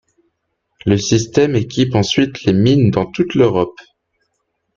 Le 0.87 0.97
système 0.97 1.55
équipe 1.55 1.93
ensuite 1.93 2.43
les 2.45 2.53
mines 2.53 2.89
dans 2.89 3.05
toute 3.05 3.35
l'Europe. 3.35 3.77